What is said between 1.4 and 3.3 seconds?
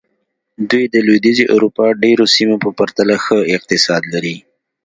اروپا ډېرو سیمو په پرتله